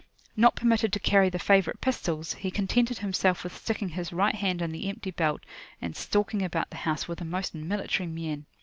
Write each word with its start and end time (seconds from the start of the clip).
Not 0.35 0.55
permitted 0.55 0.91
to 0.93 0.99
carry 0.99 1.29
the 1.29 1.37
favourite 1.37 1.79
pistols, 1.79 2.33
he 2.33 2.49
contented 2.49 2.97
himself 2.97 3.43
with 3.43 3.55
sticking 3.55 3.89
his 3.89 4.11
right 4.11 4.33
hand 4.33 4.59
in 4.59 4.71
the 4.71 4.89
empty 4.89 5.11
belt, 5.11 5.41
and 5.79 5.95
stalking 5.95 6.41
about 6.41 6.71
the 6.71 6.77
house 6.89 7.07
with 7.07 7.21
a 7.21 7.23
most 7.23 7.53
military 7.53 8.07
mien. 8.09 8.47